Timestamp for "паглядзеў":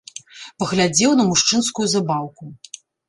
0.61-1.11